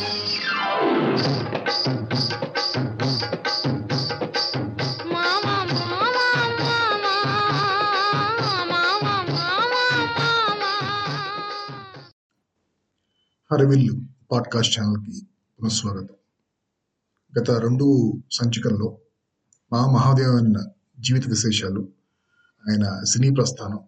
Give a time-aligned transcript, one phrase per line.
[0.00, 0.32] హరవిల్లు
[14.32, 15.26] podcast ఛానల్కి
[15.60, 16.14] పునఃస్వాగతం.
[17.38, 18.98] గత రెండు సంచికల్లో
[19.72, 20.54] మా మహాదేవన్
[21.00, 21.88] జీవిత విశేషాలు
[22.70, 23.80] ఆయన సినీ ప్రస్థానం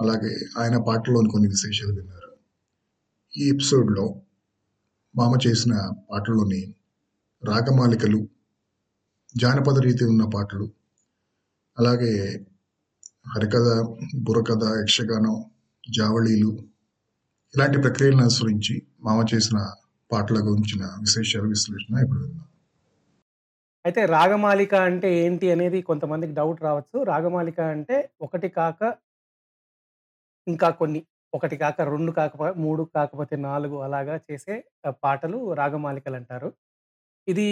[0.00, 2.36] అలాగే ఆయన పాటల్లోని కొన్ని విశేషాలు విన్నారు.
[3.36, 4.20] ఈ ఎపిసోడ్లో
[5.16, 5.74] మామ చేసిన
[6.10, 6.74] పాటల్లోని
[7.42, 8.20] రాగమాలికలు
[9.36, 10.66] జానపద రీతి ఉన్న పాటలు
[11.78, 12.44] అలాగే
[13.34, 13.68] హరికథ
[14.16, 15.36] బుర్రకథ యక్షగానం
[15.84, 16.50] జావళీలు
[17.54, 19.58] ఇలాంటి ప్రక్రియలను అనుసరించి మామ చేసిన
[20.12, 22.48] పాటల గురించిన విశేషాలు విశ్లేషణ ఇప్పుడు విందాం.
[23.84, 27.02] అయితే రాగమాలిక అంటే ఏంటి అనేది కొంతమందికి డౌట్ రావచ్చు.
[27.02, 28.94] రాగమాలిక అంటే ఒకటి కాక
[30.46, 31.00] ఇంకా కొన్ని.
[31.34, 34.54] ఒకటి కాక రెండు కాకపో మూడు కాకపోతే నాలుగు అలాగా చేసే
[35.04, 36.48] పాటలు రాగమాలికలు అంటారు
[37.28, 37.46] ఇది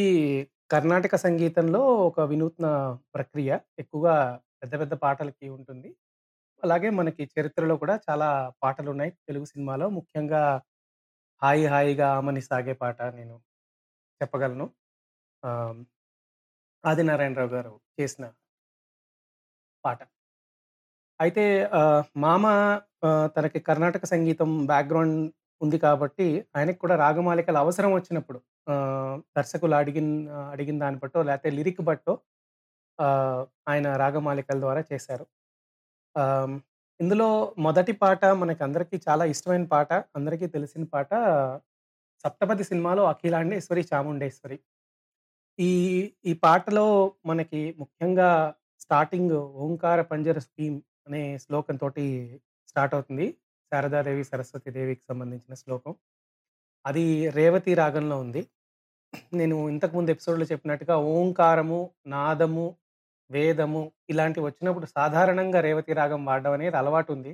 [0.70, 2.66] కర్ణాటక సంగీతంలో ఒక వినూత్న
[3.14, 3.50] ప్రక్రియ.
[3.82, 4.14] ఎక్కువగా
[4.62, 5.90] పెద్ద పెద్ద పాటలకి ఉంటుంది.
[6.62, 8.28] అలాగే మనకి చరిత్రలో కూడా చాలా
[8.62, 10.42] పాటలు ఉన్నాయి తెలుగు సినిమాలో ముఖ్యంగా
[11.42, 13.36] హాయి హాయిగా ఆమని సాగే పాట నేను
[14.20, 14.66] చెప్పగలను.
[15.42, 15.80] ఆమ్,
[16.84, 18.24] ఆదినారాయణరావు గారు చేసిన
[19.84, 20.00] పాట.
[21.22, 21.44] అయితే
[22.24, 22.44] మామ
[23.36, 25.18] తనకి కర్ణాటక సంగీతం బ్యాక్గ్రౌండ్
[25.60, 28.38] ఉంది కాబట్టి ఆయనకి కూడా రాగమాలికలు అవసరం వచ్చినప్పుడు
[29.36, 30.08] దర్శకులు అడిగిన
[30.54, 32.14] అడిగిన దాన్ని బట్టో లేకపోతే లిరిక్ బట్టో
[33.70, 35.24] ఆయన రాగమాలికల ద్వారా చేశారు.
[37.00, 37.28] ఇందులో
[37.66, 41.10] మొదటి పాట మనకి అందరికీ చాలా ఇష్టమైన పాట అందరికీ తెలిసిన పాట
[42.24, 44.58] సప్తపది సినిమాలో అఖిలాండేశ్వరి చాముండేశ్వరి.
[45.58, 45.70] ఈ
[46.30, 46.86] ఈ పాటలో
[47.30, 48.28] మనకి ముఖ్యంగా
[48.84, 52.04] స్టార్టింగ్ ఓంకార పంజర స్కీమ్ అనే శ్లోకం తోటి
[52.68, 53.26] స్టార్ట్ అవుతుంది.
[53.72, 55.92] శారదాదేవి సరస్వతి దేవికి సంబంధించిన శ్లోకం.
[56.84, 57.04] అది
[57.38, 58.42] రేవతి రాగంలో ఉంది.
[59.32, 61.80] నేను ఇంతకుముందు ఎపిసోడ్లో చెప్పినట్టుగా ఓంకారము
[62.14, 62.66] నాదము
[63.30, 67.32] వేదము ఇలాంటివి వచ్చినప్పుడు సాధారణంగా రేవతి రాగం వాడడం అనేది అలవాటు ఉంది.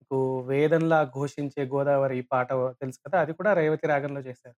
[0.00, 0.18] మీకు
[0.50, 2.48] వేదంలా ఘోషించే గోదావరి పాట
[2.82, 4.56] తెలుసు కదా అది కూడా రేవతి రాగంలో చేశారు.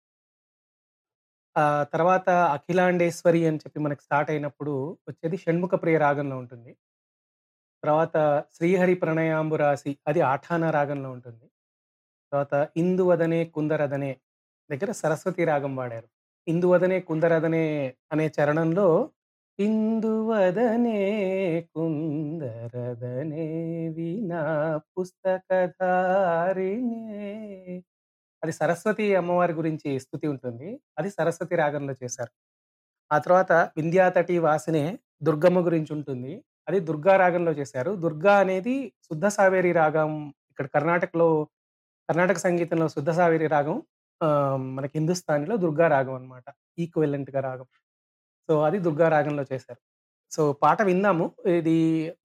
[1.57, 4.73] ఆ తర్వాత అఖిలాండేశ్వరి అని చెప్పి మనకి స్టార్ట్ అయినప్పుడు
[5.09, 6.73] వచ్చేది షణ్ముఖ ప్రియ రాగంలో ఉంటుంది.
[7.85, 8.17] తర్వాత
[8.53, 11.47] శ్రీహరి ప్రణయాంబు రాసి అది ఆఠాన రాగంలో ఉంటుంది.
[12.33, 14.13] తర్వాత ఇందువదనే కుందరదనే
[14.71, 16.09] దగ్గర సరస్వతి రాగం వాడారు.
[16.49, 17.65] ఇందువదనే కుందరదనే
[18.13, 19.11] అనే చరణంలో
[19.59, 20.99] ఇందువదనే
[21.75, 23.47] కుందరదనే
[23.89, 24.43] వినా
[24.79, 26.65] పుస్తకధారినే
[28.43, 30.81] అది సరస్వతి అమ్మవారి గురించి స్థుతి ఉంటుంది.
[30.99, 32.33] అది సరస్వతి రాగంలో చేశారు.
[33.13, 36.35] ఆ తర్వాత వింధ్యాతటి వాసినే దుర్గమ్మ గురించి ఉంటుంది.
[36.69, 37.91] అది దుర్గా రాగంలో చేశారు.
[38.05, 38.75] దుర్గా అనేది
[39.07, 40.13] శుద్ధ సావేరి రాగం.
[40.53, 41.29] ఇక్కడ కర్ణాటకలో
[42.09, 43.77] కర్ణాటక సంగీతంలో శుద్ధ సావేరి రాగం
[44.77, 46.47] మనకి హిందుస్థానీలో దుర్గా రాగం అనమాట
[46.83, 47.67] ఈక్వెలెంట్గా రాగం.
[48.49, 49.81] సో అది దుర్గా రాగంలో చేశారు.
[50.33, 51.27] సో పాట విన్నాము.
[51.61, 51.77] ఇది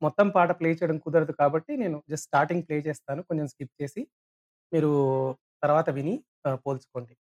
[0.06, 3.22] మొత్తం పాట ప్లే చేయడం కుదరదు కాబట్టి నేను జస్ట్ స్టార్టింగ్ ప్లే చేస్తాను.
[3.30, 4.02] కొంచెం స్కిప్ చేసి
[4.72, 4.92] మీరు
[5.64, 6.16] తర్వాత విని
[6.66, 7.14] పోల్చుకోండి.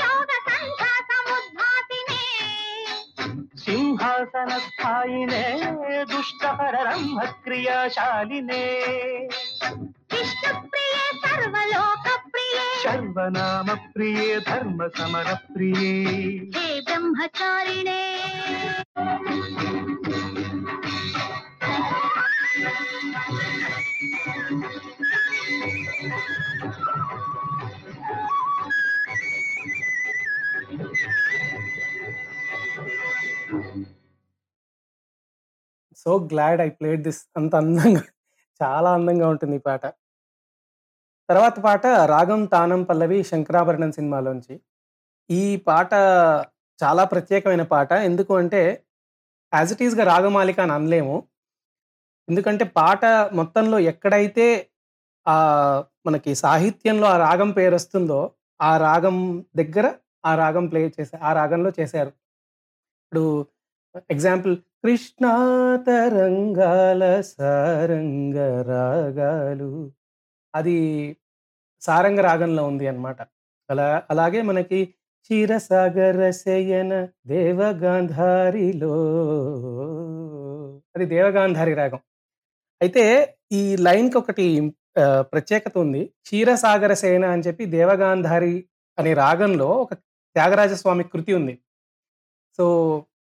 [0.00, 2.24] యోగ సంఖ్యా సముద్భాసినే
[3.64, 5.44] సింహాసన స్థాయినే
[6.12, 8.64] దుష్టహర బ్రహ్మ క్రియాశాలినే
[10.22, 15.92] విష్ణుప్రియే సర్వలోక ప్రియే సర్వనామ ప్రియే ధర్మ సమర ప్రియే
[16.56, 18.00] హే బ్రహ్మచారిణే.
[36.02, 38.04] So glad I played this అంత అందంగా
[38.60, 39.84] చాలా అందంగా ఉంటుంది ఈ పాట.
[41.32, 44.54] తర్వాత పాట రాగం తానం పల్లవి శంకరాభరణం సినిమాలోంచి.
[45.30, 45.92] ఈ పాట
[46.80, 47.92] చాలా ప్రత్యేకమైన పాట.
[48.08, 48.62] ఎందుకు అంటే
[49.52, 51.16] యాజ్ ఇట్ ఈస్గా రాగమాలిక అని అనలేము.
[52.28, 53.02] ఎందుకంటే పాట
[53.32, 54.46] మొత్తంలో ఎక్కడైతే
[55.26, 55.36] ఆ
[56.06, 58.20] మనకి సాహిత్యంలో ఆ రాగం పేరు వస్తుందో
[58.60, 59.16] ఆ రాగం
[59.56, 59.86] దగ్గర
[60.24, 62.12] ఆ రాగం ప్లే చేసే ఆ రాగంలో చేశారు.
[63.02, 63.24] ఇప్పుడు
[64.10, 65.32] ఎగ్జాంపుల్ కృష్ణా
[65.86, 67.02] తరంగాల
[67.32, 68.36] సారంగ
[68.70, 69.70] రాగాలు.
[70.54, 70.76] అది
[71.86, 73.20] సారంగ రాగంలో ఉంది అన్నమాట.
[73.70, 74.78] అలా అలాగే మనకి
[75.24, 76.92] క్షీరసాగర శయన
[77.26, 78.94] దేవగాంధారిలో
[80.96, 82.00] అది దేవగాంధారి రాగం.
[82.82, 83.04] అయితే
[83.52, 84.46] ఈ లైన్కి ఒకటి
[85.32, 86.02] ప్రత్యేకత ఉంది.
[86.24, 88.54] క్షీరసాగర సేన అని చెప్పి దేవగాంధారి
[88.98, 89.94] అనే రాగంలో ఒక
[90.36, 91.54] త్యాగరాజస్వామి కృతి ఉంది.
[92.58, 92.64] సో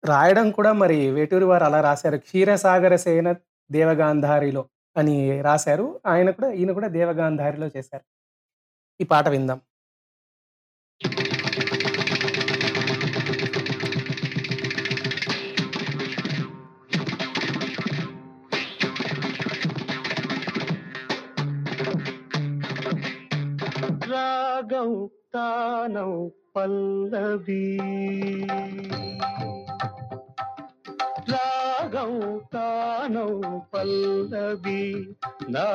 [0.04, 2.18] రాయడం కూడా మరి వేటూరి వారు అలా రాశారు.
[2.18, 3.28] క్షీరసాగర సేన
[3.70, 4.62] దేవగాంధారిలో
[4.96, 6.00] అని రాశారు.
[6.06, 8.04] ఆయన కూడా ఈయన కూడా దేవగాంధారిలో చేశారు.
[9.00, 9.60] ఈ పాట విందాం.
[24.10, 27.78] రాగం తానం పల్లవి.
[31.30, 32.12] రాగం
[32.54, 35.06] తానం పల్లవి.
[35.48, 35.66] నా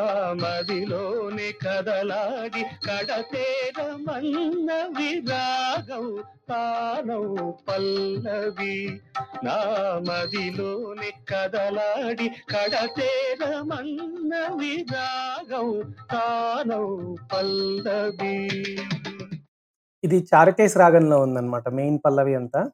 [0.42, 6.08] మదిలోని కదలాడి కడతేరమన్నవి రాగం
[6.50, 8.78] తానం పల్లవి.
[9.44, 9.58] నా
[10.10, 15.70] మదిలోని కదలాడి కడతేరమన్నవి రాగం
[16.12, 18.38] తానం పల్లవి.
[20.04, 22.70] ఇది చారకేశ్ రాగంలో ఉందన్నమాట మెయిన్ పల్లవి అంతా.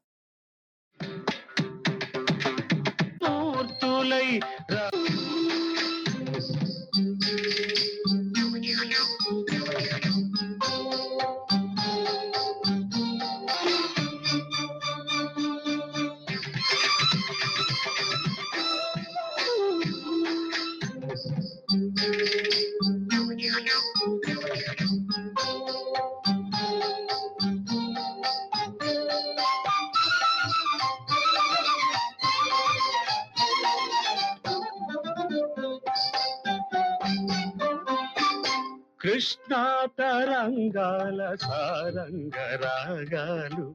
[39.86, 43.74] తరంగాల సారంగ రాగాలు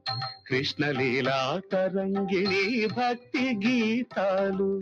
[0.50, 4.80] కృష్ణలీలా తరంగిణి భక్తి గీతాలు.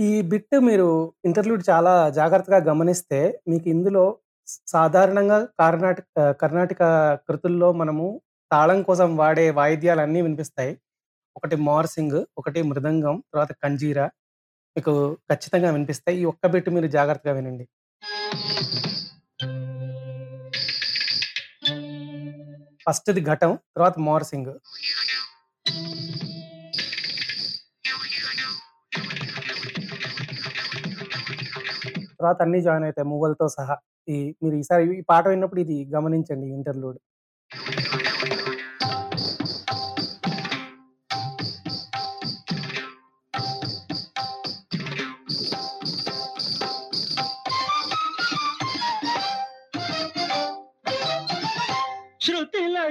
[0.00, 4.18] ఈ బిట్ మీరు ఇంటర్లూడ్ చాలా జాగ్రత్తగా గమనిస్తే మీకు ఇందులో
[4.66, 6.82] సాధారణంగా కర్ణాటక కర్ణాటక
[7.28, 8.20] కృతుల్లో మనము
[8.52, 10.78] తాళం కోసం వాడే వాయిద్యాలన్నీ వినిపిస్తాయి.
[11.36, 14.06] ఒకటి మార్సింగ్ ఒకటి మృదంగం తర్వాత కంజీరా
[14.76, 14.92] మీకు
[15.30, 17.64] ఖచ్చితంగా వినిపిస్తాయి ఈ ఒక్క బిట్ మీరు జాగ్రత్తగా వినండి.
[22.84, 24.52] ఫస్ట్ది ఘటం తర్వాత మార్సింగ్.
[32.20, 33.74] తర్వాత అన్ని జాయిన్ అవుతాయి మువ్వలతో సహా.
[34.08, 36.98] ఈ మీరు ఈసారి ఈ పాట విన్నప్పుడు ఇది గమనించండి ఇంటర్లూడ్.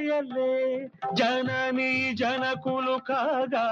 [0.06, 3.68] శృతిలయలే జనని జనకులు కాగా.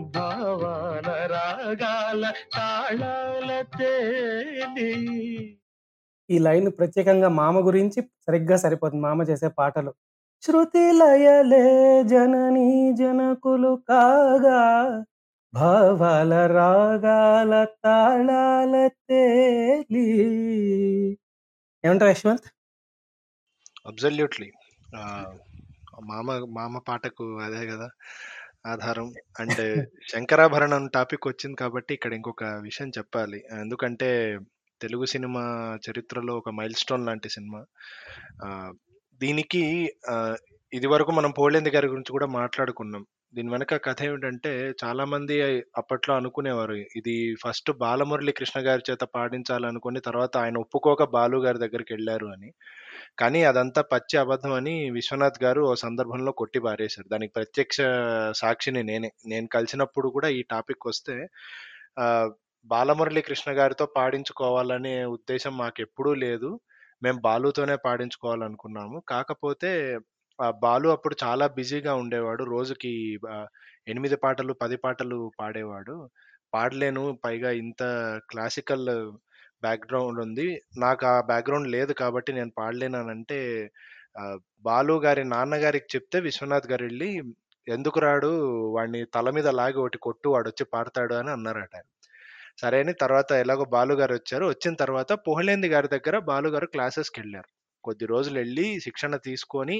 [0.00, 4.94] భావాల రాగాల తాళాల తేలి.
[6.30, 9.02] ఈ లైన్ ప్రత్యేకంగా మామ గురించి సరిగ్గా సరిపోతుంది.
[9.02, 9.94] మామ చేసే పాటలు.
[10.42, 15.04] శృతి లయలే జననీ జనకులు కాగా.
[15.54, 20.08] భావాల రాగాల తాళాల తేలి.
[21.84, 22.57] ఏమంటావు యశ్వంత్?
[23.88, 24.48] అబ్జల్యూట్లీ
[26.04, 27.88] మామ మామ పాటకు అదే కదా
[28.66, 29.08] ఆధారం.
[29.40, 29.62] అండ్
[30.08, 33.38] శంకరాభరణం టాపిక్ వచ్చింది కాబట్టి ఇక్కడ ఇంకొక విషయం చెప్పాలి.
[33.60, 34.38] ఎందుకంటే
[34.80, 35.42] తెలుగు సినిమా
[35.86, 37.60] చరిత్రలో ఒక మైల్ స్టోన్ లాంటి సినిమా.
[39.20, 39.62] దీనికి
[40.72, 43.02] ఇదివరకు ఇది వరకు మనం పోలేంది గారి గురించి కూడా మాట్లాడుకున్నాం.
[43.34, 44.50] దీని వెనక కథ ఏమిటంటే
[44.82, 45.34] చాలా మంది
[45.80, 51.92] అప్పట్లో అనుకునేవారు ఇది ఫస్ట్ బాలమురళి కృష్ణ గారి చేత పాడించాలనుకుని తర్వాత ఆయన ఒప్పుకోక బాలు గారి దగ్గరికి
[51.94, 52.50] వెళ్ళారు అని.
[53.18, 57.08] కానీ అదంతా పచ్చి అబద్ధం అని విశ్వనాథ్ గారు ఓ సందర్భంలో కొట్టి పారేశారు.
[57.14, 57.78] దానికి ప్రత్యక్ష
[58.42, 59.10] సాక్షిని నేనే.
[59.32, 61.16] నేను కలిసినప్పుడు కూడా ఈ టాపిక్ వస్తే
[62.66, 66.50] బాలమురళి కృష్ణ గారితో పాడించుకోవాలనే ఉద్దేశం మాకు ఎప్పుడూ లేదు.
[67.02, 68.98] మేము బాలుతోనే పాడించుకోవాలనుకున్నాము.
[69.14, 69.72] కాకపోతే
[70.64, 72.42] బాలు అప్పుడు చాలా బిజీగా ఉండేవాడు.
[72.54, 72.92] రోజుకి
[73.92, 75.94] ఎనిమిది పాటలు పది పాటలు పాడేవాడు.
[76.54, 77.82] పాడలేను పైగా ఇంత
[78.30, 78.88] క్లాసికల్
[79.64, 80.46] బ్యాక్గ్రౌండ్ ఉంది.
[80.84, 83.38] నాకు ఆ బ్యాక్గ్రౌండ్ లేదు కాబట్టి నేను పాడలేనంటే
[84.68, 87.10] బాలు గారి నాన్నగారికి చెప్తే విశ్వనాథ్ గారు వెళ్ళి
[87.66, 88.30] ఎందుకు రాడు?
[88.76, 91.76] వాడిని తల మీద లాగి ఒకటి కొట్టు వాడు వచ్చి పాడతాడు అని అన్నారట
[92.62, 94.44] సరే అని తర్వాత ఎలాగో బాలు గారు వచ్చారు.
[94.52, 97.50] వచ్చిన తర్వాత పోహలేంది గారి దగ్గర బాలు గారు క్లాసెస్కి వెళ్ళారు
[97.84, 99.76] కొద్ది రోజులు వెళ్ళి శిక్షణ తీసుకొని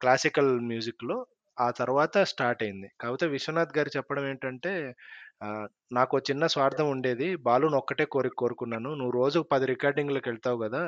[0.00, 1.16] క్లాసికల్ మ్యూజిక్లో
[1.56, 2.88] ఆ తర్వాత స్టార్ట్ అయింది.
[3.00, 4.72] కాకపోతే విశ్వనాథ్ గారు చెప్పడం ఏంటంటే
[5.96, 7.28] నాకు చిన్న స్వార్థం ఉండేది.
[7.46, 8.90] బాలును ఒక్కటే కోరిక కోరుకున్నాను.
[8.98, 10.82] నువ్వు రోజు పది రికార్డింగ్లకు వెళ్తావు కదా!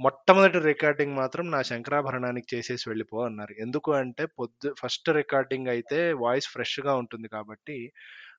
[0.00, 3.52] మొట్టమొదటి రికార్డింగ్ మాత్రం నా శంకరాభరణానికి చేసేసి వెళ్ళిపో అన్నారు.
[3.64, 7.76] ఎందుకు అంటే పొద్దు ఫస్ట్ రికార్డింగ్ అయితే వాయిస్ ఫ్రెష్గా ఉంటుంది కాబట్టి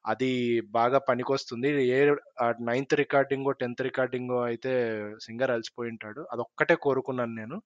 [0.06, 1.88] అది బాగా పనికొస్తుంది.
[1.88, 2.16] ఏ
[2.62, 6.28] నైన్త్ రికార్డింగో టెన్త్ రికార్డింగో అయితే సింగర్ అలసిపోయి ఉంటాడు.
[6.32, 7.62] అదొక్కటే కోరుకున్నాను నేను.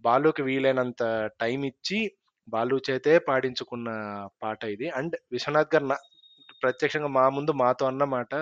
[0.00, 2.12] బాలుకి వీలైనంత టైం ఇచ్చి
[2.48, 3.88] బాలు చేతే పాడించుకున్న
[4.42, 4.90] పాట ఇది.
[4.90, 5.98] అండ్ విశ్వనాథ్ గారు నా-
[6.62, 8.34] ప్రత్యక్షంగా మా ముందు మాతో అన్నమాట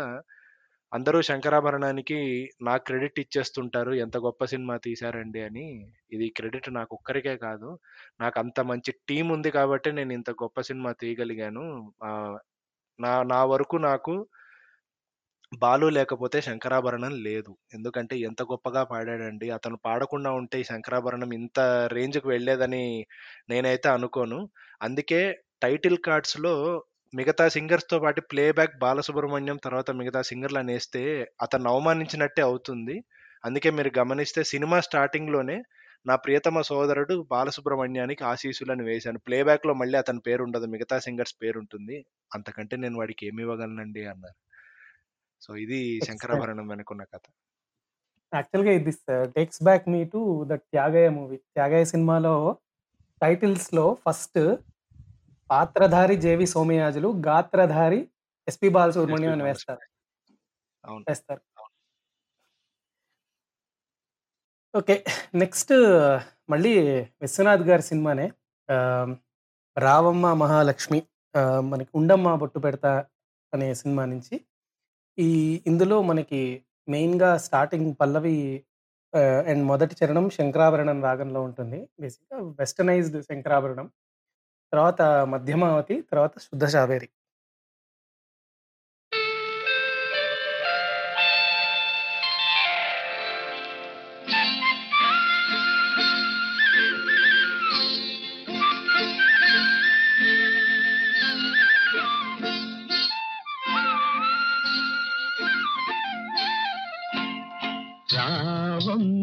[0.94, 3.92] అందరూ శంకరాభరణానికి నా క్రెడిట్ ఇచ్చేస్తుంటారు.
[3.92, 5.92] ఎంత గొప్ప సినిమా తీశారండి అని.
[6.12, 7.78] ఇది క్రెడిట్ నాకు ఒక్కరికే కాదు.
[8.21, 11.92] నాకు అంత మంచి టీం ఉంది కాబట్టి నేను ఇంత గొప్ప సినిమా తీయగలిగాను.
[12.99, 14.14] నా నా వరకు నాకు
[15.52, 17.52] బాలు లేకపోతే శంకరాభరణం లేదు.
[17.75, 19.46] ఎందుకంటే ఎంత గొప్పగా పాడాడండి.
[19.50, 21.58] అతను పాడకుండా ఉంటే ఈ శంకరాభరణం ఇంత
[21.94, 22.84] రేంజ్కి వెళ్ళేదని
[23.50, 24.38] నేనైతే అనుకోను.
[24.80, 25.20] అందుకే
[25.62, 26.54] టైటిల్ కార్డ్స్లో
[27.12, 31.02] మిగతా సింగర్స్తో పాటు ప్లేబ్యాక్ బాలసుబ్రహ్మణ్యం తర్వాత మిగతా సింగర్లు అనేస్తే
[31.42, 32.96] అతను అవమానించినట్టే అవుతుంది.
[33.44, 35.56] అందుకే మీరు గమనిస్తే సినిమా స్టార్టింగ్లోనే
[36.06, 39.18] నా ప్రియతమ సోదరుడు బాలసుబ్రహ్మణ్యానికి ఆశీస్సులను వేశాను.
[39.18, 44.38] ప్లేబ్యాక్లో మళ్ళీ అతని పేరు ఉండదు మిగతా సింగర్స్ పేరు ఉంటుంది అంతకంటే నేను వాడికి ఏమి ఇవ్వగలనండి అన్నారు.
[45.42, 47.25] సో ఇది శంకరాభరణం వెనుకున్న కథ.
[48.35, 48.92] యాక్చువల్గా ఇది
[49.25, 52.56] takes back me to the Tyagayya movie Tyagayya సినిమాలో
[53.23, 54.40] టైటిల్స్లో ఫస్ట్
[55.50, 58.09] పాత్రధారి జేవి సోమయాజులు గాత్రధారి
[58.49, 59.80] ఎస్పి బాలసుబ్రహ్మణ్యం అని వేస్తారు.
[60.85, 61.04] అవును.
[61.09, 61.40] వేస్తారు.
[64.74, 65.04] ఓకే.
[65.34, 65.72] నెక్స్ట్
[66.50, 66.72] మళ్ళీ
[67.20, 68.26] విశ్వనాథ్ గారి సినిమానే.
[68.68, 68.76] ఆ,
[69.76, 71.00] రావమ్మ మహాలక్ష్మి
[71.34, 72.92] ఆ, మనకి ఉండమ్మ బొట్టు పెడతా
[73.52, 74.36] అనే సినిమా నుంచి
[75.18, 75.28] ఈ
[75.66, 76.40] ఇందులో మనకి
[76.88, 78.36] మెయిన్గా స్టార్టింగ్ పల్లవి
[79.46, 81.88] అండ్ మొదటి చరణం శంకరాభరణం రాగంలో ఉంటుంది.
[82.00, 83.86] బేసిక్గా వెస్టర్నైజ్డ్ శంకరాభరణం.
[84.72, 87.08] తర్వాత మధ్యమావతి తర్వాత శుద్ధ శావేరి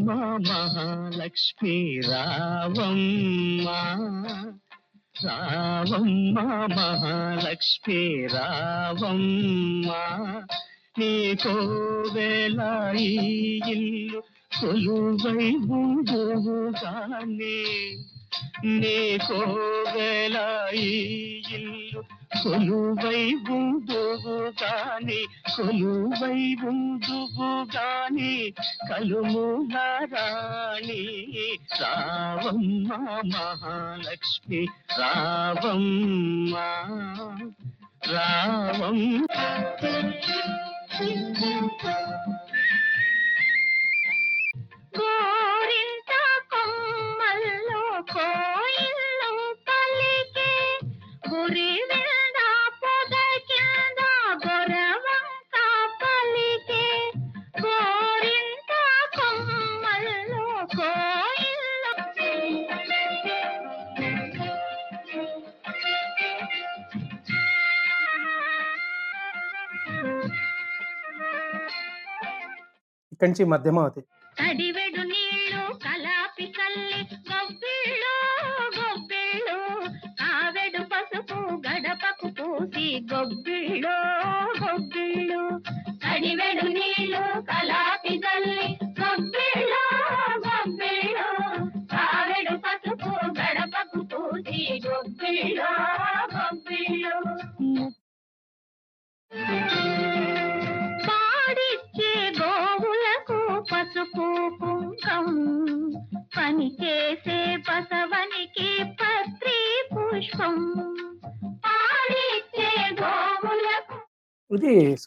[0.10, 3.68] రావమ్మ మహాలక్ష్మి రావమ్మ.
[5.26, 6.40] రావమ్మ
[6.76, 9.90] మహాలక్ష్మి రావమ్మ.
[11.00, 11.56] నీకో
[12.14, 12.60] వేళ
[13.00, 14.22] ఇల్లు
[14.62, 17.60] కొలువై ఉండుగానే
[18.80, 19.40] నీకో
[19.94, 20.38] వేళ
[20.80, 20.88] ఈ
[21.56, 22.02] ఇల్లు
[22.42, 25.20] కొలువై ఉండువు గాని
[25.56, 26.40] కొలువై
[26.72, 28.34] ఉందువు గాని
[28.90, 29.76] కలుముల
[30.14, 31.02] రాణి
[31.82, 32.90] రావమ్మ
[33.32, 34.62] మహాలక్ష్మి
[35.00, 36.56] రావమ్మ
[38.10, 39.00] రావం
[44.94, 45.99] కోరింది
[48.08, 49.02] கோயில்
[49.68, 50.50] பலிக்கு
[51.26, 52.50] குறி விழுந்தா
[52.82, 54.12] புதைக்காதா
[54.44, 55.26] குரவம்
[55.56, 56.84] காப்பலிக்கு
[57.60, 58.74] கோரிந்த
[59.18, 60.46] கொம்மல்லோ
[60.78, 61.66] கோயில்
[73.12, 74.02] ఇక్కడి నుంచి మధ్యమావతి
[74.38, 74.79] అడివ
[83.10, 83.96] கொப்பிலோ
[84.60, 85.42] கொப்பிலோ
[86.10, 86.88] அடிவெடும் நீ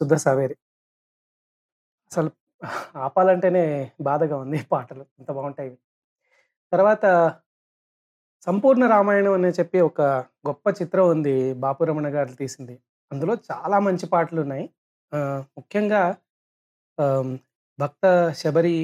[0.02, 0.56] శుద్ధ సావేరి.
[2.10, 2.30] అసలు
[3.06, 3.64] ఆపాలంటేనే
[4.08, 5.04] బాధగా ఉంది పాటలు.
[5.20, 5.70] ఇంత బాగుంటాయి
[6.72, 7.04] తర్వాత
[8.46, 10.00] సంపూర్ణ రామాయణం అని చెప్పి ఒక
[10.48, 12.74] గొప్ప చిత్రం ఉంది బాపురమణ గారు తీసింది.
[13.10, 14.64] అందులో చాలా మంచి పాటలు ఉన్నాయి.
[15.58, 16.02] ముఖ్యంగా
[17.78, 18.04] భక్త
[18.40, 18.76] శబరి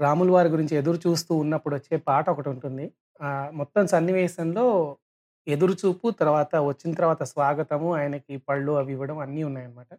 [0.00, 2.86] రాముల వారి గురించి ఎదురు చూస్తూ ఉన్నప్పుడు వచ్చే పాట ఒకటి ఉంటుంది.
[3.60, 4.66] మొత్తం సన్నివేశంలో
[5.46, 9.90] ఎదురు చూపు తర్వాత వచ్చిన తర్వాత స్వాగతము ఆయనకి పళ్ళు అవి ఇవ్వడం అన్నీ ఉన్నాయన్నమాట.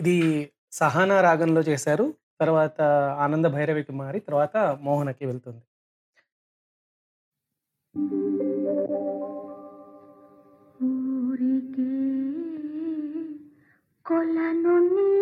[0.00, 2.14] ఇది సహానా రాగంలో చేశారు.
[2.40, 2.80] తర్వాత
[3.24, 5.62] ఆనంద భైరవికి మారి తర్వాత మోహనకి వెళ్తుంది.
[10.84, 11.92] ఊరికి
[14.06, 15.19] కొలను నీ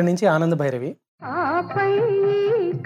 [0.00, 0.88] ఇక్కడ నుంచి ఆనంద భైరవి.
[1.38, 1.94] ఆపై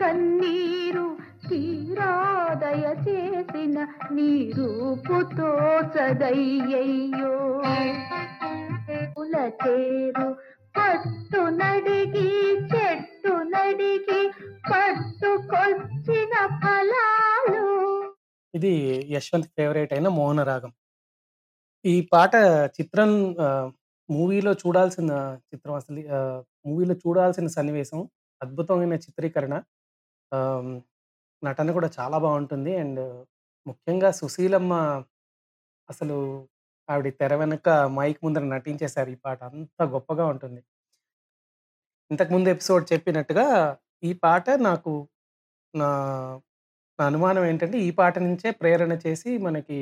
[0.00, 1.04] కన్నీరు
[1.48, 3.76] తీరాదయ చేసిన
[4.14, 5.50] నీ రూపుతో
[5.94, 7.34] చదయ్యయ్యో
[9.16, 10.26] పుల చేరు
[10.76, 12.30] పట్టు నడిగి
[12.72, 14.22] చెట్టు నడిగి
[14.70, 17.62] పట్టుకొచ్చిన ఫలాలు.
[18.54, 18.74] ఇది
[19.10, 20.72] యశ్వంత్ ఫేవరెట్ అయిన మోహన రాగం.
[21.84, 22.34] ఈ పాట
[22.78, 23.12] చిత్రం
[24.08, 25.12] మూవీలో చూడాల్సిన
[25.50, 26.02] చిత్రం అసలు
[26.64, 28.00] మూవీలో చూడాల్సిన సన్నివేశం
[28.40, 29.54] అద్భుతమైన చిత్రీకరణ
[31.42, 32.72] నటన కూడా చాలా బాగుంటుంది.
[32.82, 33.02] అండ్
[33.66, 34.72] ముఖ్యంగా సుశీలమ్మ
[35.88, 36.16] అసలు
[36.88, 39.10] ఆవిడ తెర వెనక మైక్ ముందర నటించేశారు.
[39.10, 40.60] ఈ పాట అంత గొప్పగా ఉంటుంది.
[42.10, 43.46] ఇంతకుముందు ఎపిసోడ్ చెప్పినట్టుగా
[44.02, 44.92] ఈ పాట నాకు
[45.74, 45.88] నా
[46.98, 49.78] నా అనుమానం ఏంటంటే ఈ పాట నుంచే ప్రేరణ చేసి మనకి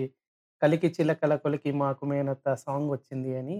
[0.62, 3.58] కలికి చిలకల కొలికి మాకు మేనత్త సాంగ్ వచ్చింది అని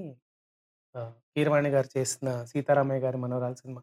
[0.97, 3.83] ఆ, కీరవాణి గారు చేసిన సీతారామయ్య గారి మనోరాల సినిమా.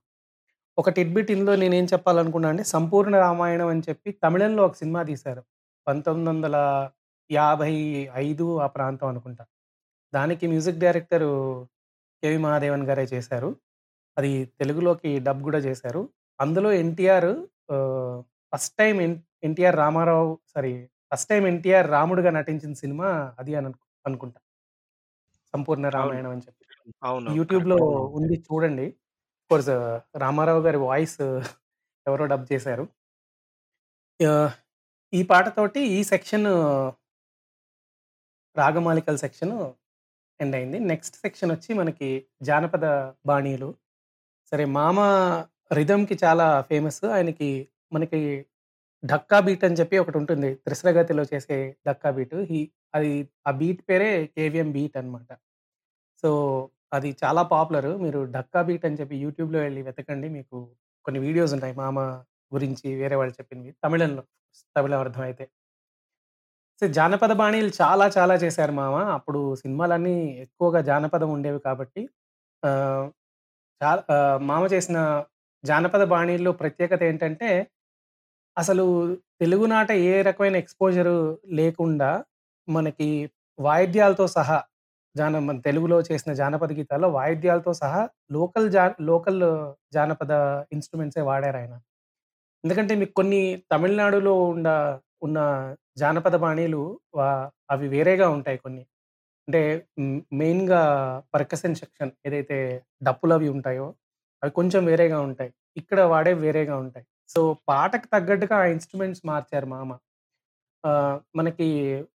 [0.77, 5.43] ఒక టిడ్బిట్ ఇందులో నేనేం చెప్పాలనుకున్నా అంటే సంపూర్ణ రామాయణం అని చెప్పి తమిళంలో ఒక సినిమా తీశారు.
[5.87, 6.89] పంతొమ్మిది వందల
[7.31, 9.45] యాభై ఐదు ఆ ప్రాంతం అనుకుంటా.
[10.13, 11.23] దానికి మ్యూజిక్ డైరెక్టర్
[12.23, 13.55] కేవి మహాదేవన్ గారే చేశారు.
[14.17, 16.09] అది తెలుగులోకి డబ్ కూడా చేశారు.
[16.41, 17.45] అందులో NTR
[18.55, 24.39] first time NTR Rama Rao sorry first time NTR రాముడుగా నటించిన సినిమా అది అని అనుకు- అనుకుంటా.
[25.53, 26.65] సంపూర్ణ రామాయణం అని చెప్పి.
[27.35, 27.75] యూట్యూబ్లో
[28.17, 28.87] ఉంది చూడండి.
[29.49, 29.69] కోర్స్
[30.17, 31.21] రామారావు గారి వాయిస్
[32.07, 32.87] ఎవరో డబ్ చేశారు.
[35.13, 36.47] ఈ పాటతోటి ఈ సెక్షన్
[38.57, 39.73] రాగమాలికల సెక్షన్
[40.41, 40.79] ఎండ్ అయింది.
[40.79, 42.85] నెక్స్ట్ సెక్షన్ వచ్చి మనకి జానపద
[43.25, 43.75] బాణీలు.
[44.51, 44.99] సరే మామ
[45.73, 47.03] రిథమ్కి చాలా ఫేమస్.
[47.03, 48.45] ఆయనకి మనకి
[49.05, 50.55] ఢక్కా బీట్ అని చెప్పి ఒకటి ఉంటుంది.
[50.55, 52.35] త్రిశ్రగతిలో చేసే ఢక్కా బీట్.
[52.35, 55.37] ఈ అది ఆ బీట్ పేరే కేవిఎం బీట్ అన్నమాట.
[56.21, 56.29] సో
[56.91, 57.89] అది చాలా పాపులర్.
[57.97, 60.29] మీరు డక్కా బీట్ అని చెప్పి యూట్యూబ్లో వెళ్ళి వెతకండి.
[60.29, 60.57] మీకు
[61.05, 61.73] కొన్ని వీడియోస్ ఉంటాయి.
[61.75, 61.97] మామ
[62.51, 63.69] గురించి వేరే వాళ్ళు చెప్పింది.
[63.83, 64.23] తమిళంలో
[64.75, 65.45] తమిళం అర్థమైతే.
[66.81, 68.95] సో జానపద బాణీలు చాలా చాలా చేశారు మామ.
[69.13, 72.01] అప్పుడు సినిమాలన్నీ ఎక్కువగా జానపదం ఉండేవి కాబట్టి
[72.63, 72.69] ఆ,
[73.81, 74.01] చాలా
[74.41, 74.97] మామ చేసిన
[75.63, 77.49] జానపద బాణీల్లో ప్రత్యేకత ఏంటంటే
[78.57, 78.85] అసలు
[79.41, 81.13] తెలుగునాట ఏ రకమైన ఎక్స్పోజర్
[81.51, 82.09] లేకుండా
[82.67, 83.09] మనకి
[83.59, 84.57] వాయిద్యాలతో సహా
[85.15, 89.41] జాన మన తెలుగులో చేసిన జానపద గీతాల్లో వాయిద్యాలతో సహా లోకల్ జా లోకల్
[89.93, 90.33] జానపద
[90.71, 91.73] ఇన్‌స్ట్రుమెంట్సే వాడారాయన.
[92.63, 93.41] ఎందుకంటే మీకు కొన్ని
[93.71, 94.69] తమిళనాడులో ఉండ
[95.21, 95.39] ఉన్న
[95.97, 96.81] జానపద బాణీలు
[97.15, 97.29] వా
[97.71, 98.83] అవి వేరేగా ఉంటాయి కొన్ని.
[99.47, 99.61] అంటే
[99.97, 100.81] హ్మ్, మెయిన్‌గా
[101.33, 102.57] పర్కషన్ సెక్షన్ ఏదైతే
[103.03, 103.87] డప్పులవి ఉంటాయో,
[104.43, 105.51] అవి కొంచెం వేరేగా ఉంటాయి.
[105.77, 107.05] ఇక్కడ వాడేవి వేరేగా ఉంటాయి.
[107.29, 109.91] సో, పాటకు తగ్గట్టుగా ఆ ఇన్‌స్ట్రుమెంట్స్ మార్చారు మామ.
[111.35, 111.67] మనకి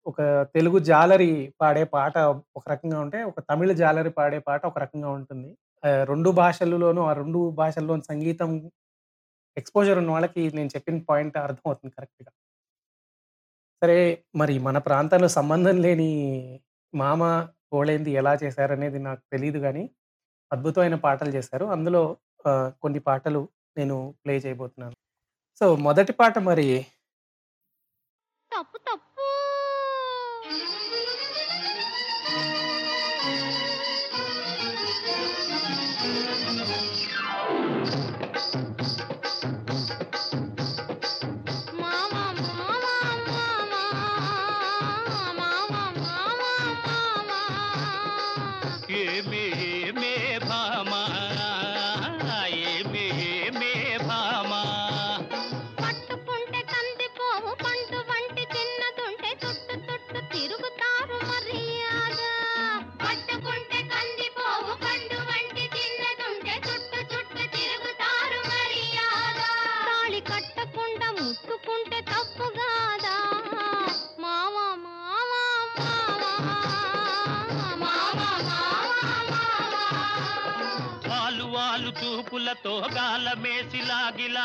[0.06, 0.18] ఒక
[0.54, 2.14] తెలుగు జాలరి పాడే పాట
[2.58, 5.50] ఒక రకంగా ఉంటే, ఒక తమిళ జాలరి పాడే పాట ఒక రకంగా ఉంటుంది.
[5.82, 8.50] ఆహ్, 2 భాషలలోనూ ఆ 2 భాషల్లోని సంగీతం
[9.56, 12.30] ఎక్స్‌పోజర్ ఉన్న వాళ్ళకి నేను చెప్పిన పాయింట్ అర్థమవుతుంది కరెక్ట్‌గా.
[13.82, 13.96] సరే,
[14.40, 16.10] మరి మన ప్రాంతంలో సంబంధం లేని
[16.94, 17.22] మామ,
[17.72, 19.84] పోళేంది ఎలా చేశారనేది నాకు తెలీదు గానీ,
[20.50, 21.66] అద్భుతమైన పాటలు చేశారు.
[21.76, 22.02] అందులో
[22.44, 23.40] ఆహ్, కొన్ని పాటలు
[23.76, 24.94] నేను ప్లే చేయబోతున్నాను.
[25.60, 26.66] సో, మొదటి పాట మరి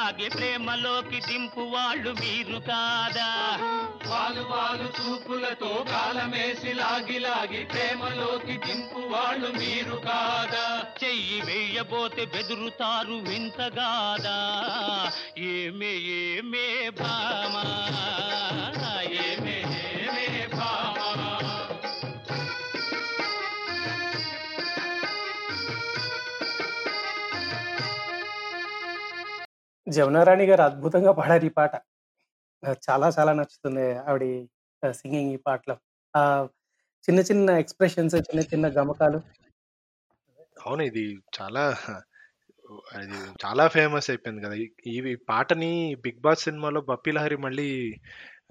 [0.09, 3.27] లాగి లాగి ప్రేమలోకి దింపు వాళ్ళు మీరు కాదా?
[4.09, 10.63] వాలు వాలు చూపులతో కాలమేసి లాగి లాగి ప్రేమలోకి దింపు వాళ్ళు మీరు కాదా?
[11.03, 14.37] చెయ్యి వేయబోతే బెదురుతారు వింతగాదా
[15.49, 17.63] ఏమే ఏమే భామా
[29.87, 31.73] జమునారాణి గారు అద్భుతంగా పాడారు ఈ పాట.
[32.63, 34.31] నాకు చాలా చాలా నచ్చుతుంది ఆవిడి
[34.83, 35.75] ఆహ్, సింగింగ్ ఈ పాటలో.
[36.13, 36.45] ఆహ్,
[37.07, 39.19] చిన్న చిన్న ఎక్స్‌ప్రెషన్స్, చిన్న చిన్న గమకాలు.
[40.61, 40.83] అవును.
[40.89, 41.03] ఇది
[41.37, 41.63] చాలా
[42.93, 43.13] అది
[43.43, 44.55] చాలా ఫేమస్ అయిపోయింది కదా!
[44.91, 44.95] ఈ
[45.29, 45.71] పాటని
[46.03, 47.69] 'బిగ్ బాస్' సినిమాలో 'బప్పీ లహరి' మళ్ళీ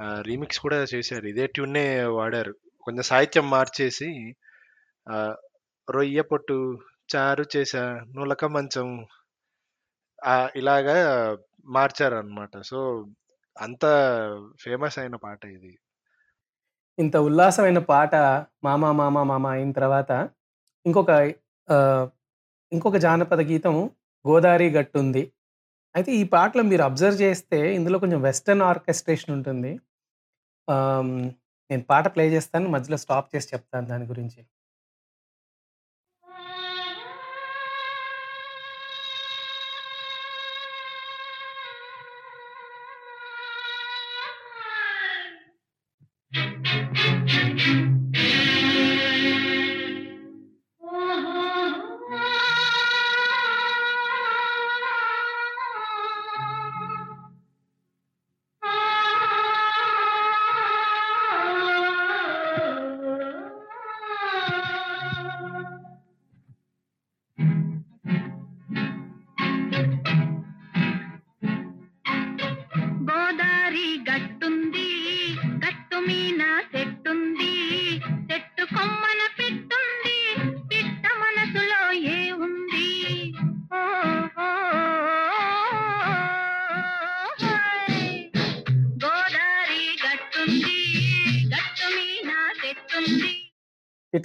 [0.04, 1.26] ఆహ్, రీమిక్స్ కూడా చేశారు.
[1.32, 1.86] ఇదే ట్యూన్‌నే
[2.18, 2.52] వాడారు.
[2.86, 4.10] కొంచెం సాహిత్యం మార్చేసి
[5.06, 5.36] ఆహ్,
[5.88, 6.58] రొయ్య పొట్టు
[7.12, 7.84] చారు చేశా
[8.16, 8.88] నులక మంచం
[10.56, 10.96] ఇలాగా
[11.68, 12.52] మార్చారనమాట.
[12.62, 12.78] సో,
[13.56, 13.84] అంత
[14.62, 15.72] ఫేమస్ అయిన పాట ఇది.
[16.98, 18.12] ఇంత ఉల్లాసమైన పాట
[18.64, 20.12] 'మామ మామ మామ' అయిన తర్వాత
[20.86, 21.10] ఇంకొక
[21.68, 22.06] ఆహ్,
[22.72, 23.76] ఇంకొక జానపద గీతం
[24.24, 25.24] 'గోదారి గట్టుంది.'
[25.94, 29.72] అయితే ఈ పాటలో మీరు అబ్జర్వ్ చేస్తే ఇందులో కొంచెం వెస్టర్న్ ఆర్కెస్ట్రేషన్ ఉంటుంది.
[30.68, 31.14] ఆహ్, హ్మ్,
[31.70, 32.68] నేను పాట ప్లే చేస్తాను.
[32.70, 34.40] మధ్యలో స్టాప్ చేసి చెప్తాను దాని గురించి.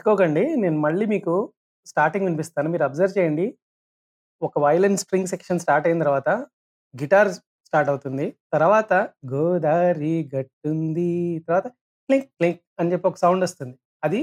[0.04, 0.42] తిట్టుకోకండి.
[0.63, 1.34] నేను మళ్ళీ మీకు
[1.88, 2.68] స్టార్టింగ్ వినిపిస్తాను.
[2.74, 3.46] మీరు అబ్జర్వ్ చేయండి.
[4.42, 6.30] ఒక వయలిన్ స్ట్రింగ్ సెక్షన్ స్టార్ట్ అయిన తర్వాత
[6.94, 7.30] గిటార్
[7.68, 8.26] స్టార్ట్ అవుతుంది.
[8.54, 8.92] తర్వాత
[9.34, 11.12] గోదారి గట్టుంది.
[11.48, 11.68] తర్వాత
[12.10, 13.76] క్లింక్ క్లింక్ అని చెప్పి ఒక సౌండ్ వస్తుంది.
[14.04, 14.22] అది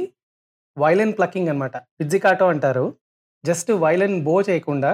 [0.76, 1.76] వయలిన్ ప్లకింగ్ అన్నమాట.
[2.00, 2.86] పిజ్జికాటో అంటారు.
[3.44, 4.92] జస్ట్ వయలిన్ బో చేయకుండా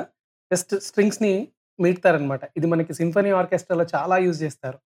[0.50, 1.34] జస్ట్ స్ట్రింగ్స్‌ని
[1.78, 2.42] మీటుతారనమాట.
[2.58, 4.78] ఇది మనకి సింఫనీ ఆర్కెస్ట్రాలో చాలా యూజ్ చేస్తారు.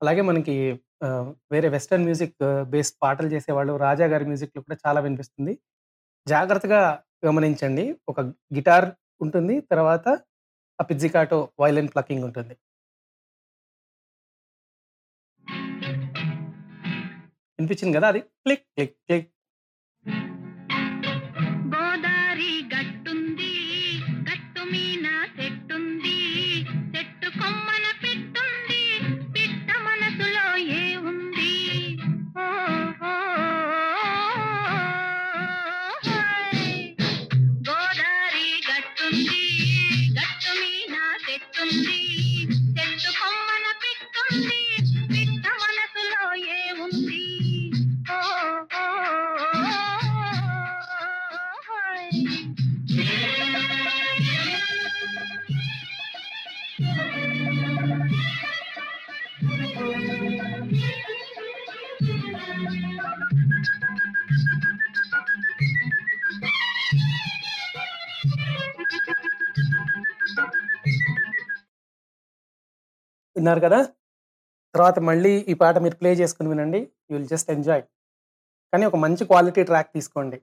[0.00, 0.54] అలాగే మనకి
[1.02, 2.34] ఆహ్, వేరే వెస్టర్న్ మ్యూజిక్
[2.68, 5.52] బేస్డ్ పాటలు చేసేవాళ్ళు 'రాజా' గారి మ్యూజిక్‌లో కూడా చాలా వినిపిస్తుంది.
[6.26, 6.80] జాగ్రత్తగా
[7.26, 7.84] గమనించండి.
[8.08, 8.20] ఒక
[8.56, 8.88] గిటార్
[9.20, 9.56] ఉంటుంది.
[9.70, 10.06] తర్వాత
[10.78, 12.54] ఆ పిజ్జికాటో వయలిన్ ప్లకింగ్ ఉంటుంది.
[17.58, 19.28] వినిపించింది కదా అది క్లిక్ క్లిక్ క్లిక్
[73.50, 73.92] విన్నారు కదా?
[74.74, 76.78] తర్వాత మళ్ళీ ఈ పాట మీరు ప్లే చేసుకుని వినండి.
[77.10, 77.82] You will just enjoy.
[78.72, 80.42] కానీ ఒక మంచి క్వాలిటీ ట్రాక్ తీసుకోండి.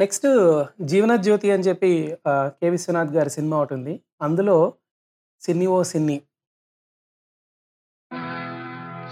[0.00, 2.70] నెక్స్ట్ జీవన జ్యోతి అని చెప్పి కె.
[2.70, 4.02] విశ్వనాథ్ గారి సినిమా ఒకటి ఉంది.
[4.22, 4.74] అందులో
[5.40, 6.22] సిన్ని ఓ సిన్ని.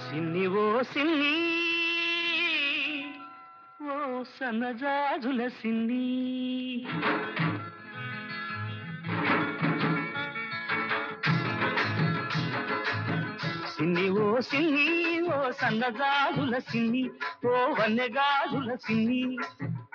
[0.08, 1.54] సిన్ని ఓ సిన్ని
[3.92, 6.04] ఓ సన్నజాజుల సిన్ని.
[14.34, 14.86] సిన్ని ఓ సిన్ని
[15.30, 17.02] ఓ సన్నజాజుల సిన్ని
[17.46, 19.22] ఓ వన్నెగాజుల సిన్ని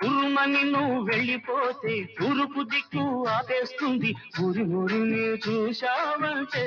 [0.04, 4.10] ఉరుమని నువ్వు వెళ్ళిపోతే తూరుపు దిక్కు ఆపేస్తుంది
[4.44, 6.64] ఊరి ఊరిని చూశావంటే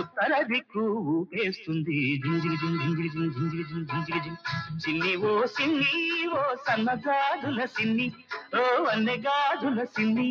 [0.00, 4.36] ఉత్తర దిక్కు ఊపేస్తుంది జింజిరి జిం జింజిరి జిం జింజిరి జిం జింజిరి జిం
[4.84, 5.92] చిన్ని ఓ సిన్ని
[6.32, 8.06] ఓ సన్నగాజుల సిన్ని
[8.54, 10.30] ఓ వన్నెగాజుల సిన్ని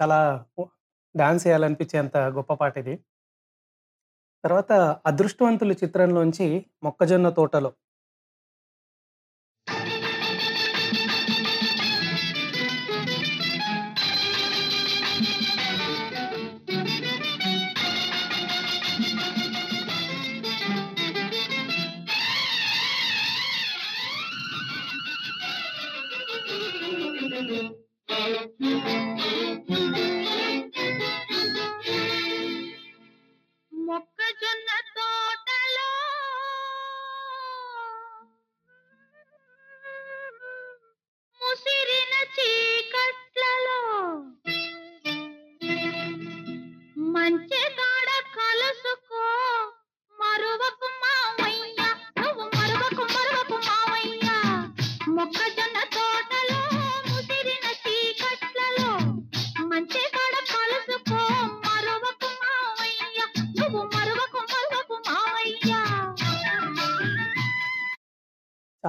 [0.00, 0.18] చాలా
[1.14, 2.94] డాన్స్ చేయాలనిపించేంత గొప్ప పాట ఇది
[4.44, 4.72] తర్వాత
[5.06, 6.46] అదృష్టవంతులు చిత్రంలోంచి
[6.82, 7.70] మొక్కజొన్న తోటలో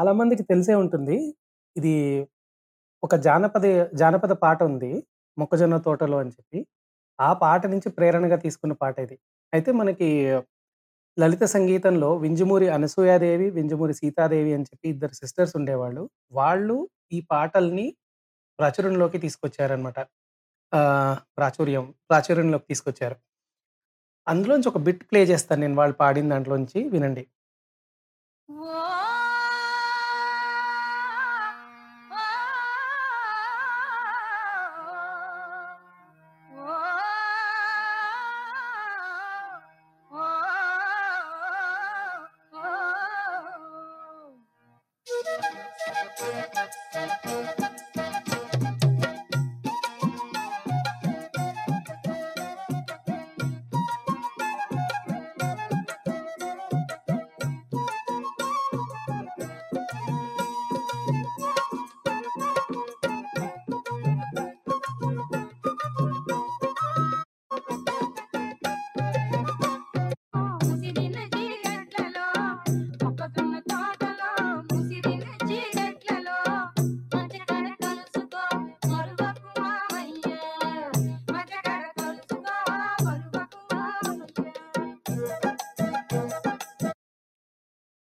[0.01, 1.15] చాలా మందికి తెలిసే ఉంటుంది.
[1.77, 1.91] ఇది
[3.03, 5.03] ఒక జానపద జానపద పాట ఉంది.
[5.37, 6.59] మొక్కజొన్న తోటలో అని చెప్పి.
[7.19, 9.17] ఆ పాట నుంచి ప్రేరణగా తీసుకున్న పాట ఇది.
[9.53, 10.09] అయితే మనకి
[11.17, 16.09] లలిత సంగీతంలో వింజమూరి అనసూయాదేవి వింజమూరి సీతాదేవి అని చెప్పి ఇద్దరు సిస్టర్స్ ఉండేవాళ్ళు.
[16.31, 16.77] వాళ్ళు
[17.11, 17.87] ఈ పాటల్ని
[18.59, 19.99] ప్రాచుర్యంలోకి తీసుకొచ్చారనమాట
[21.37, 23.17] ప్రాచుర్యం ప్రాచుర్యంలోకి తీసుకొచ్చారు.
[24.27, 27.25] అందులోంచి ఒక బిట్ ప్లే చేస్తాను నేను వాళ్ళు పాడిన దాంట్లోంచి వినండి.
[28.49, 28.90] Whoa.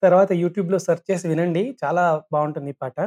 [0.03, 1.63] తర్వాత యూట్యూబ్‌లో సెర్చ్ చేసి వినండి.
[1.83, 2.97] చాలా బాగుంటుంది ఈ పాట.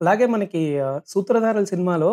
[0.00, 0.62] అలాగే మనకి
[1.06, 2.12] సూత్రధారుల సినిమాలో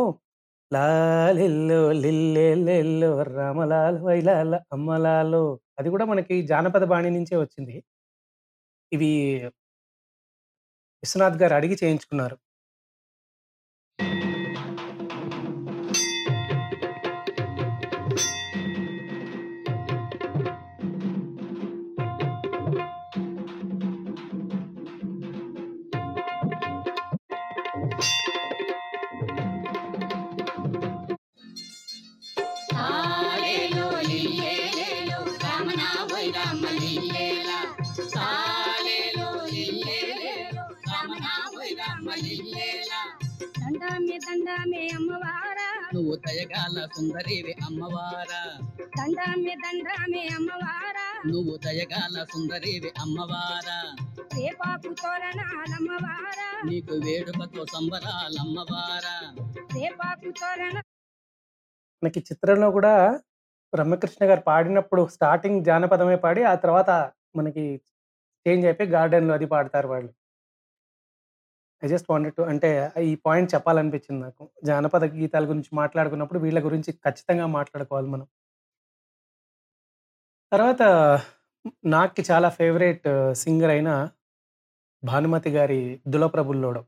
[0.72, 5.44] లాలిల్లో లిల్లెల్లెల్లో రామలాల్ వైలాల అమ్మలాలో
[5.80, 7.78] అది కూడా మనకి జానపద బాణి నుంచే వచ్చింది.
[8.92, 9.10] ఇవి
[11.04, 12.38] విశ్వనాథ్ గారు అడిగి చేయించుకున్నారు.
[44.28, 45.90] దండామే అమ్మవారా.
[45.94, 48.42] నువ్వు దయగాల సుందరివి అమ్మవారా.
[48.98, 51.06] దండామే దండామే అమ్మవారా.
[51.26, 53.96] నువ్వు దయగాల సుందరివి అమ్మవారా.
[54.38, 56.50] రేపాకు తోరణాలమ్మవారా.
[56.66, 59.16] నీకు వేడుకతో సంబరాలమ్మవారా.
[59.76, 60.82] రేపాకు తోరణ
[62.04, 63.20] మనకి చిత్రంలో కూడా
[63.74, 67.82] బ్రహ్మకృష్ణ గారు పాడినప్పుడు స్టార్టింగ్ జానపదమే పాడి ఆ తర్వాత మనకి
[68.46, 70.12] చేంజ్ అయిపోయి గార్డెన్లో అది పాడతారు వాళ్ళు.
[71.84, 72.70] ఐ జస్ట్ వాంటెడ్ టు అంటే
[73.02, 74.44] ఈ పాయింట్ చెప్పాలనిపించింది నాకు.
[74.64, 78.28] జానపద గీతాల గురించి మాట్లాడుకున్నప్పుడు వీళ్ళ గురించి ఖచ్చితంగా మాట్లాడుకోవాలి మనం.
[80.52, 80.82] తర్వాత
[81.86, 83.90] నాకు చాలా ఫేవరెట్ సింగర్ అయిన
[85.04, 86.84] భానుమతి గారి దులప్రభుల్లోడం.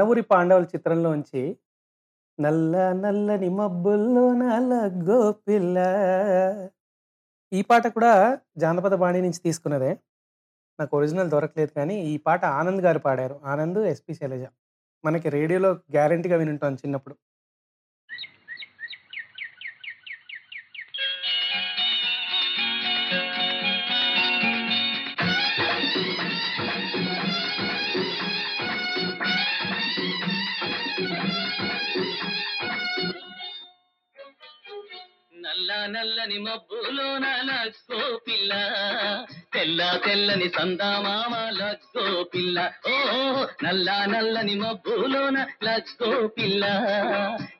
[0.00, 1.56] మనవురి ఊరి పాండవుల చిత్రంలోంచి
[2.40, 4.74] నల్ల నల్లని మబ్బుల్లో నల్ల
[5.10, 5.78] గోపిల్ల.
[7.52, 9.98] ఈ పాట కూడా జానపద బాణి నుంచి తీసుకున్నదే.
[10.80, 13.40] నాకు ఒరిజినల్ దొరకలేదు కానీ ఈ పాట ఆనంద్ గారు పాడారు.
[13.44, 14.46] ఆనంద్ ఎస్పి శైలజ.
[15.04, 17.16] మనకి రేడియోలో గ్యారంటీగా వినుంటాం చిన్నప్పుడు.
[35.86, 37.08] నల్లని మబ్బులో
[37.42, 38.52] లగ్గో పిల్ల.
[39.54, 42.58] తెల్ల తెల్లని సందామామ లగ్గో పిల్ల.
[42.86, 42.96] ఓ
[43.64, 46.64] నల్ల నల్లని మబ్బులోన లగ్గో పిల్ల.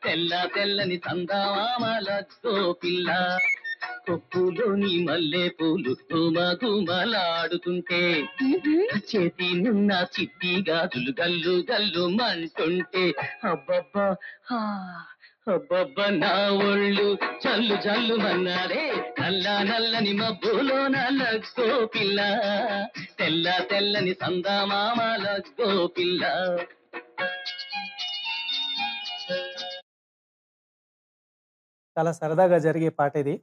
[0.05, 3.11] తెల్ల తెల్లని సందామామ లగ్గో పిల్ల.
[4.07, 8.01] కొప్పులోని మల్లె పూలు గుమగుమలాడుతుంటే
[9.11, 13.05] చేతి నున్న చిట్టి గాజులు గల్లు గల్లు మంటుంటే
[13.45, 14.07] అబ్బబ్బా
[14.51, 14.61] హా,
[15.51, 22.21] అబ్బబ్బ నా ఒళ్ళు చల్లు చల్లు మన్నారే నల్ల నల్లని మబ్బులో నల్లగో పిల్ల.
[23.19, 26.25] తెల్ల తెల్లని సందామామ లగ్గో పిల్ల.
[31.99, 33.43] చాలా సరదాగా జరిగే పాట ఇది.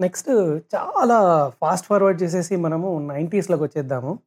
[0.00, 0.28] నెక్స్ట్
[0.74, 4.18] చాలా ఫాస్ట్ ఫార్వర్డ్ చేసేసి మనము నైంటీస్లోకి వచ్చేద్దాము.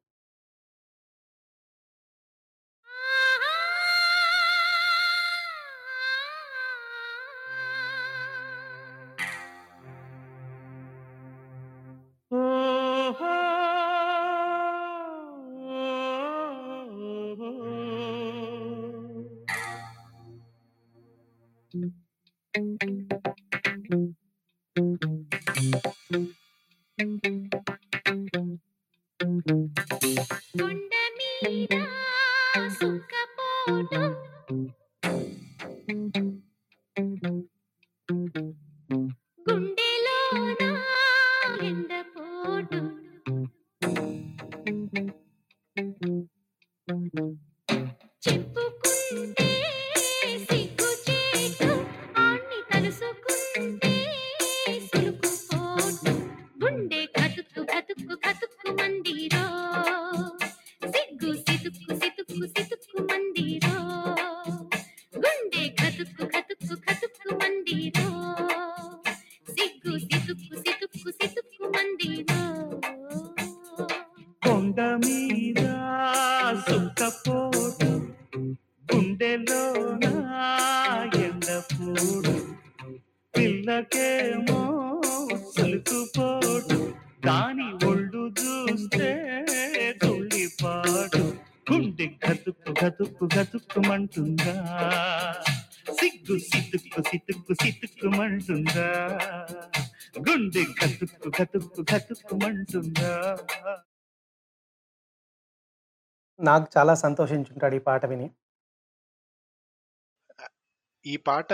[31.48, 31.88] tidak
[32.76, 33.22] suka
[33.68, 34.27] bodoh.
[106.40, 108.28] నాకు చాలా సంతోషించుంటాడు ఈ పాట విని.
[111.06, 111.50] ఈ పాట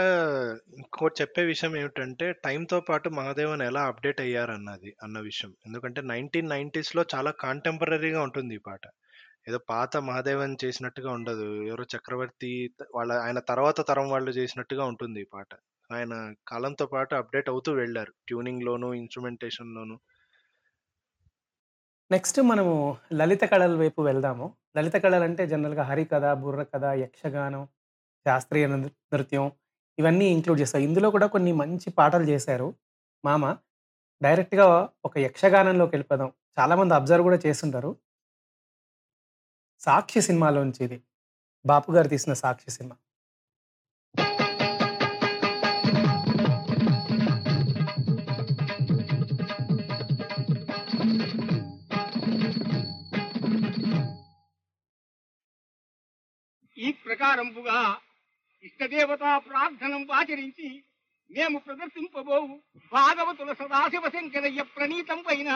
[0.77, 5.51] ఇంకోటి చెప్పే విషయం ఏమిటంటే టైంతో పాటు మహాదేవన్ ఎలా అప్డేట్ అయ్యారన్నది అన్న విషయం.
[5.65, 8.83] ఎందుకంటే 1990స్‌లో చాలా కాంటెంపరరీగా ఉంటుంది ఈ పాట.
[9.47, 11.47] ఏదో పాత మహాదేవన్ చేసినట్టుగా ఉండదు.
[11.69, 12.51] ఎవరో చక్రవర్తి
[12.95, 15.51] వాళ్ళ ఆయన తర్వాత తరం వాళ్ళు చేసినట్టుగా ఉంటుంది ఈ పాట.
[15.93, 16.13] ఆయన
[16.47, 18.13] కాలంతో పాటు అప్డేట్ అవుతూ వెళ్ళారు.
[18.27, 19.95] ట్యూనింగ్‌లోను, ఇన్‌స్ట్రుమెంటేషన్‌లోను.
[22.11, 22.73] నెక్స్ట్ మనము
[23.19, 24.45] లలిత కళల వైపు వెళ్దాము.
[24.77, 27.63] లలిత కళలు అంటే జనరల్‌గా హరికథ, బుర్రకథ, యక్షగానం,
[28.25, 28.65] శాస్త్రీయ
[29.13, 29.45] నృత్యం
[29.97, 30.83] ఇవన్నీ ఇంక్లూడ్ చేస్తారు.
[30.83, 32.67] ఇందులో కూడా కొన్ని మంచి పాటలు చేశారు
[33.23, 33.43] మామ.
[34.21, 34.67] డైరెక్ట్‌గా
[35.05, 37.91] ఒక యక్షగానంలోకి వెళ్ళిపోదాం చాలామంది అబ్జర్వ్ కూడా చేస్తుంటారు
[39.81, 40.97] 'సాక్షి' సినిమాలోంచి ఇది.
[41.65, 42.95] బాపు గారు తీసిన 'సాక్షి' సినిమా.
[56.83, 57.79] ఈ ప్రకారంపుగా
[58.63, 60.69] ఇష్టదేవతా ప్రార్థనం ఆచరించి
[61.29, 62.55] మేము ప్రదర్శింపబోవు
[62.91, 65.49] భాగవతుల సదాశివ శంకరయ్య ప్రణీతం పైన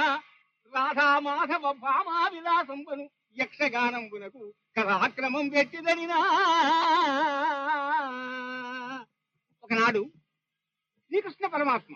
[0.74, 3.06] రాధా మాధవ భామా విలాసంబను
[3.38, 4.44] యక్షగానంబునకు
[4.78, 6.20] కరాక్రమం పెట్టిదనినా
[9.64, 10.02] ఒకనాడు
[11.12, 11.94] శ్రీకృష్ణ పరమాత్మ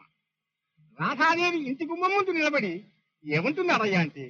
[0.99, 2.73] రాధాదేవి ఇంటి గుమ్మం ముందు నిలబడి
[3.25, 4.25] ఏమంటున్నారయ్యా అంటే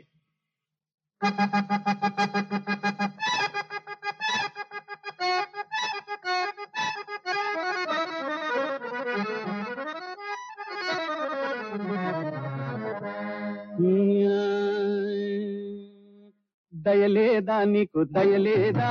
[16.91, 17.63] దయలేదా?
[17.63, 18.87] నీకు దయలేదా?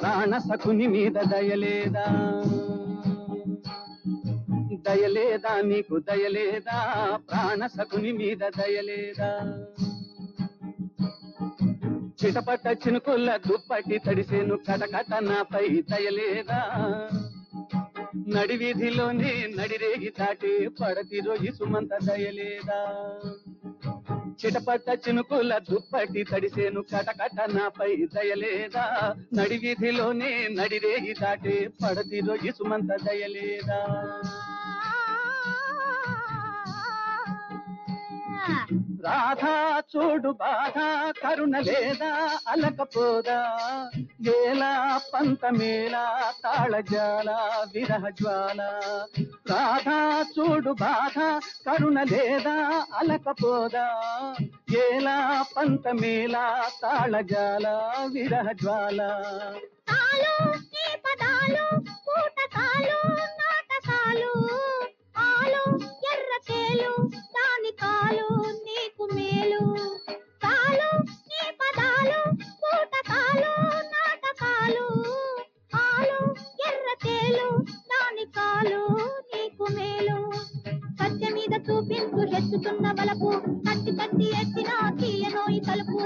[0.00, 2.06] ప్రాణ సఖుని మీద దయలేదా?
[4.86, 5.60] దయలేదా?
[5.60, 6.78] నీకు దయలేదా?
[7.16, 9.30] ప్రాణ సఖుని మీద దయలేదా?
[12.18, 16.60] చిటపట చినుకుల దుప్పటి తడిసేను కటకట నాపై దయలేదా?
[18.28, 22.80] నడివీధిలోనే నడిరేగి దాటి పడతి రోజు సుమంత దయలేదా?
[24.40, 28.84] చిటపట చినుకుల దుప్పటి తడిసేను కటకట నాపై దయలేదా?
[29.34, 29.58] నడి
[30.48, 33.80] నడిరేయి దాటే దాటి ఇసుమంత సుమంత దయలేదా?
[39.04, 39.54] రాధా
[39.92, 40.76] చూడు బాధ
[41.22, 42.10] కరుణ లేదా
[42.48, 43.38] అలకపోదా
[44.26, 44.70] వేలా
[45.12, 46.04] పంతమేలా
[46.44, 47.30] తాళజాల
[47.74, 48.60] విరహ జ్వాల
[49.50, 49.98] రాధా
[50.34, 51.18] చూడు బాధ
[51.66, 52.56] కరుణ లేదా
[53.00, 53.86] అలకపోదా
[54.82, 55.16] ఏలా
[55.54, 56.44] పంతమేలా
[56.82, 57.66] తాళజాల
[58.14, 59.00] విరహ జ్వాల
[59.88, 60.34] తాలు
[60.64, 61.66] నీ పదాలు
[62.06, 63.00] పూటకాలు
[63.40, 64.32] నాటకాలు
[65.26, 65.64] ఆలు
[66.12, 66.92] ఎర్రకేలు
[68.04, 69.60] దాని కాలు నీకు మేలు.
[70.42, 70.88] తాలు
[71.28, 72.18] నీ పదాలు
[72.62, 73.52] పూటకాలు
[73.92, 74.86] నాటకాలు.
[75.74, 76.18] ఆలు
[76.68, 77.48] ఎర్రకేలు
[77.92, 78.82] దాని కాలు
[79.32, 80.18] నీకు మేలు.
[81.00, 83.30] కట్టె మీద చూపించు హెచ్చుతున్న బలపు
[83.68, 85.98] తట్టి తట్టి ఎత్తిన తీయనోయి తలుపు.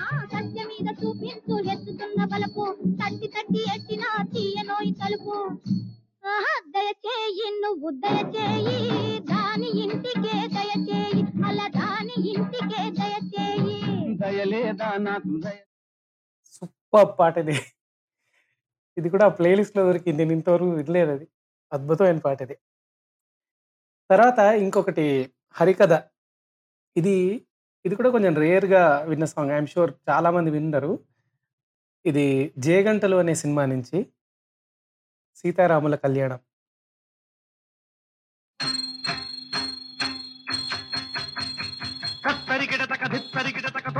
[0.00, 2.64] ఆ కట్టె మీద చూపించు ఎత్తుతున్న బలపు
[3.00, 3.62] తట్టి తట్టి
[16.54, 17.56] సూపర్ పాట ఇది.
[18.96, 20.18] ఇది కూడా ప్లే లిస్ట్‌లో దొరికింది.
[20.20, 21.26] నేను ఇంతవరకు వినలేదు అది.
[21.72, 22.56] అద్భుతమైన పాట ఇది.
[24.10, 25.04] తర్వాత ఇంకొకటి
[25.56, 25.92] హరికథ.
[26.96, 27.16] ఇది
[27.84, 28.80] ఇది కూడా కొంచెం రేర్‌గా
[29.10, 29.52] విన్న సాంగ్.
[29.52, 30.92] ఐ యామ్ ష్యూర్ చాలా మంది వినుండరు.
[32.04, 32.26] ఇది
[32.58, 33.98] 'జేగంటలు' అనే సినిమా నుంచి
[35.36, 36.42] 'సీతారాముల కళ్యాణం'.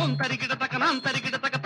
[0.00, 1.56] ధిత్తరికిడతక తోంతరికిడతక నాంతరికిడతక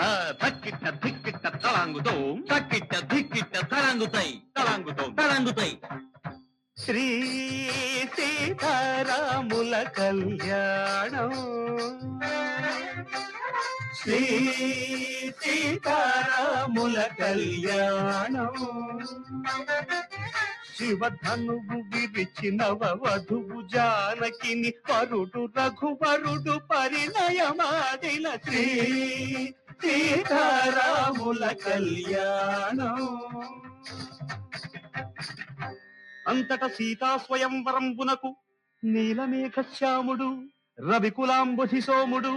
[1.03, 2.14] ధిక్కిట్ట తలాంగుతో
[2.51, 5.70] తక్కిట్ట ధిక్కిట్ట తలాంగుతై తలాంగుతో తలాంగుతై
[6.76, 7.05] శ్రీ
[8.16, 11.32] సీతారాముల కళ్యాణం
[14.01, 14.20] శ్రీ
[15.43, 18.57] సీతారాముల కళ్యాణం.
[20.77, 28.64] శివధనువు విరిచినవ వధువు జానకిని పరుడు రఘువరుడు పరిణయమాదిన శ్రీ
[29.83, 33.01] సీతారాముల కళ్యాణం.
[36.29, 38.31] అంతట సీతా స్వయంవరంబునకు
[38.85, 40.29] నీలమేఘ శ్యాముడు
[40.79, 42.35] రవికులాంబుధి సోముడు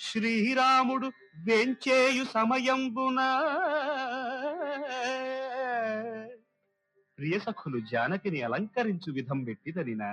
[0.00, 1.08] శ్రీరాముడు
[1.44, 3.20] వెంచేయు సమయంబున
[7.18, 10.08] ప్రియసఖులు జానకిని అలంకరించు విధం పెట్టిదనినా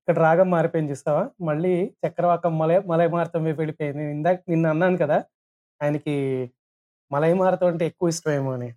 [0.00, 1.30] ఇక్కడ రాగం మారిపోయింది చూస్తావా?
[1.40, 1.72] మళ్ళీ
[2.02, 3.98] చక్రవాకం మలయ మలయమారుతం వైపు వెళ్ళిపోయింది.
[3.98, 5.18] నేను ఇందాక నిన్న అన్నాను కదా
[5.80, 6.14] ఆయనకి
[7.12, 8.70] మలయమారుతం అంటే ఎక్కువ ఇష్టమేమో అని.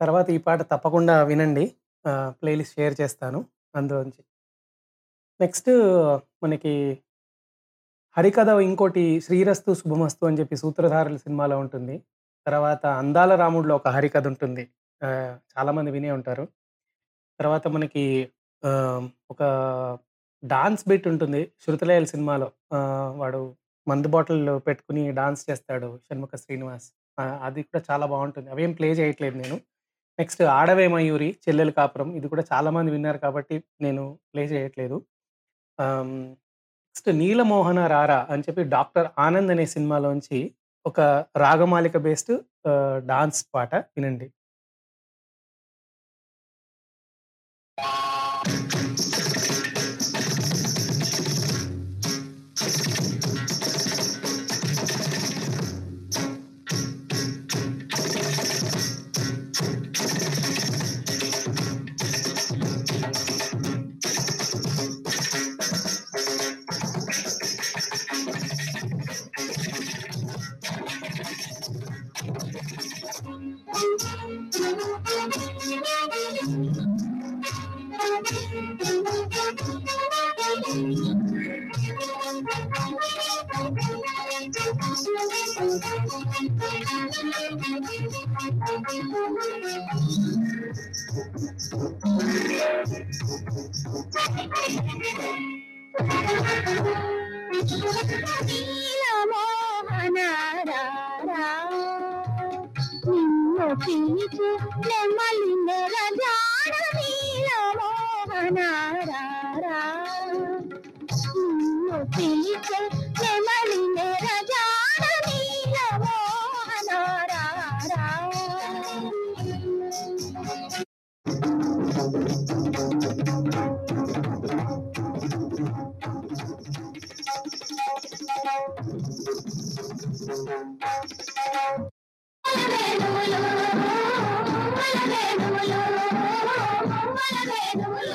[0.00, 1.64] తర్వాత ఈ పాట తప్పకుండా వినండి.
[2.28, 3.38] ప్లేలిస్ట్ షేర్ చేస్తాను.
[3.76, 4.22] అందులోంచి
[5.40, 5.70] నెక్స్ట్
[6.42, 6.72] మనకి
[8.16, 11.96] హరికథ ఇంకోటి శ్రీరస్తు శుభమస్తు అని చెప్పి సూత్రధారుల సినిమాలో ఉంటుంది.
[12.46, 14.64] తర్వాత అందాల రాముడిలో ఒక హరికథ ఉంటుంది.
[15.54, 16.44] చాలామంది వినే ఉంటారు.
[17.40, 18.04] తర్వాత మనకి
[19.30, 19.42] ఒక
[20.44, 22.48] డాన్స్ బిట్ ఉంటుంది శృతిలయల సినిమాలో.
[23.16, 23.40] వాడు
[23.88, 26.88] మందు బాటిల్ పెట్టుకుని డాన్స్ చేస్తాడు షణ్ముఖ శ్రీనివాస్.
[27.20, 28.50] అది కూడా చాలా బాగుంటుంది.
[28.50, 29.56] అవేం ప్లే చేయట్లేదు నేను.
[30.20, 32.08] నెక్స్ట్ ఆడవే మయూరి చెల్లెలు కాపురం.
[32.18, 34.96] ఇది కూడా చాలా మంది విన్నారు కాబట్టి నేను ప్లే చేయట్లేదు.
[35.78, 40.40] నెక్స్ట్ నీలమోహన రారా అని చెప్పి డాక్టర్ ఆనంద్ అనే సినిమాలోంచి
[40.86, 41.00] ఒక
[41.44, 42.34] రాగమాలిక బేస్డ్
[43.10, 44.28] డాన్స్ పాట వినండి.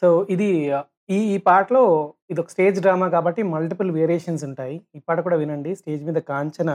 [0.00, 0.48] సో ఇది
[1.10, 1.82] ఈ ఈ పాటలో
[2.30, 4.76] ఇది ఒక స్టేజ్ డ్రామా కాబట్టి మల్టిపుల్ వేరియేషన్స్ ఉంటాయి.
[4.96, 5.74] ఈ పాట కూడా వినండి.
[5.76, 6.70] స్టేజ్ మీద కాంచన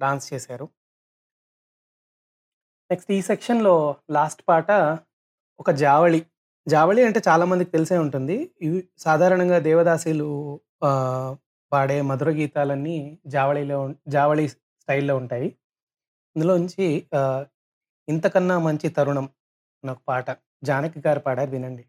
[0.00, 0.66] డాన్స్ చేశారు.
[2.90, 3.74] నెక్స్ట్ ఈ సెక్షన్లో
[4.10, 4.70] లాస్ట్ పాట
[5.60, 6.20] ఒక జావళి.
[6.68, 8.36] జావళి అంటే చాలామందికి తెలిసే ఉంటుంది.
[8.62, 10.28] ఇవి సాధారణంగా దేవదాసీలు
[11.72, 12.96] పాడే మధుర గీతాలన్నీ
[13.26, 15.48] జావళిలో జావళి స్టైల్లో ఉంటాయి.
[16.36, 16.86] ఇందులోంచి
[18.08, 19.26] ఇంతకన్నా మంచి తరుణం
[19.84, 20.28] అనే ఒక పాట.
[20.64, 21.84] జానకి గారు పాడారు వినండి.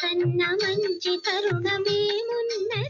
[0.00, 2.89] కన్నా మంచి కరుణమేమున్నది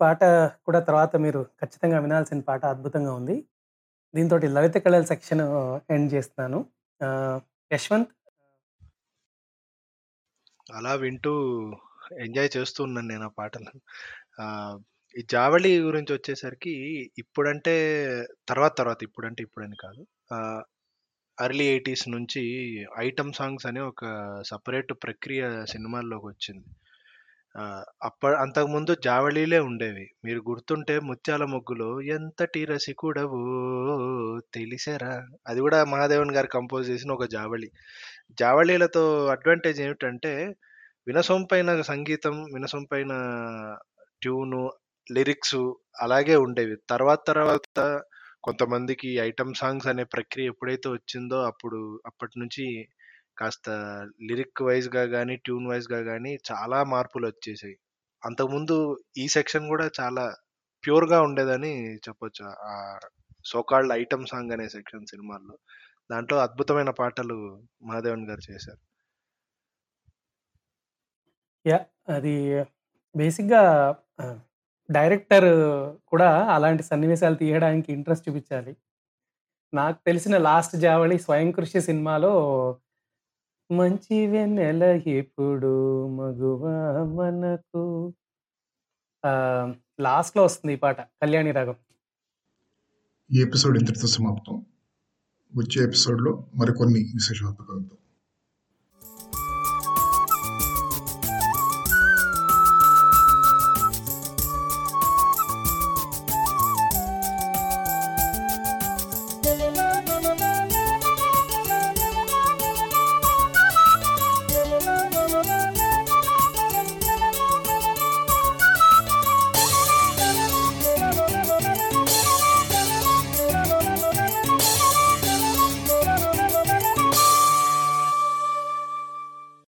[0.00, 0.20] పాట
[0.66, 3.36] కూడా తర్వాత మీరు ఖచ్చితంగా వినాల్సిన పాట అద్భుతంగా ఉంది.
[4.14, 5.42] దీంతో లలిత కళల సెక్షన్
[5.96, 6.60] ఎండ్ చేస్తున్నాను.
[7.70, 8.12] యశ్వంత్
[10.70, 11.32] అలా వింటూ
[12.24, 13.72] ఎంజాయ్ చేస్తూ ఉన్నాను నేను ఆ పాటలు.
[15.14, 16.74] ఈ 'జావళి' గురించొచ్చేసరికి
[17.22, 17.74] ఇప్పుడంటే
[18.48, 20.02] తర్వాత తర్వాత ఇప్పుడంటే ఇప్పుడని కాదు.
[21.38, 22.42] అర్లీ ఎయిటీస్ నుంచి
[23.04, 24.02] ఐటెమ్ సాంగ్స్ అనే ఒక
[24.50, 25.42] సపరేట్ ప్రక్రియ
[25.72, 26.68] సినిమాల్లోకి వచ్చింది
[28.00, 30.04] అప్ప అంతకుముందు 'జావళీలే' ఉండేవి.
[30.24, 33.40] మీరు గుర్తుంటే 'ముత్యాల మొగ్గులో' ఎంతటి రసికుడవో
[34.56, 35.12] తెలిసేరా
[35.46, 37.68] అది కూడా మహాదేవన్ గారు కంపోజ్ చేసిన ఒక జావళి.
[38.38, 40.32] జావళీలతో అడ్వాంటేజ్ ఏమిటంటే
[41.06, 43.12] వినసొంపైన సంగీతం, వినసొంపైన
[44.22, 44.62] ట్యూను,
[45.06, 45.60] లిరిక్స్
[46.00, 46.76] అలాగే ఉండేవి.
[46.90, 47.78] తర్వాత తర్వాత
[48.44, 52.66] కొంతమందికి ఐటమ్ సాంగ్స్ అనే ప్రక్రియ ఎప్పుడైతే వచ్చిందో అప్పుడు అప్పటినుంచి
[53.40, 53.68] కాస్త
[54.28, 57.76] లిరిక్ వైస్‌గా కానీ ట్యూన్ వైస్‌గా కానీ చాలా మార్పులు వచ్చేసాయి
[58.22, 58.76] అంతకుముందు
[59.18, 60.24] ఈ సెక్షన్ కూడా చాలా
[60.84, 61.72] ప్యూర్‌గా ఉండేదని
[62.06, 62.44] చెప్పొచ్చు.
[62.68, 62.74] ఆ
[63.44, 63.58] సో
[63.96, 65.56] ఐటమ్ సాంగ్ అనే సెక్షన్ సినిమాల్లో.
[66.10, 67.38] దాంట్లో అద్భుతమైన పాటలు
[67.84, 68.78] మహాదేవన్ గారు చేశారు.
[71.64, 71.78] యా
[72.10, 72.34] అది
[73.14, 73.62] బేసిక్‌గా
[74.88, 75.48] డైరెక్టర్
[76.12, 78.72] కూడా అలాంటి సన్నివేశాలు తీయడానికి ఇంట్రెస్ట్ చూపించాలి
[79.72, 82.32] నాకు తెలిసిన లాస్ట్ 'జావళి' 'స్వయం కృషి' సినిమాలో
[83.70, 85.72] మంచి వెన్నెల ఎప్పుడు
[86.16, 86.62] మగువ
[87.14, 87.82] మనకు
[89.98, 91.80] లాస్ట్లో వస్తుంది ఈ పాట 'కళ్యాణి రాగం'.
[93.30, 94.56] ఈ ఎపిసోడ్ ఇంతటితో సమాప్తం.
[95.52, 97.98] వచ్చే ఎపిసోడ్‌లో మరికొన్ని విశేషాలతో కలుద్దాం.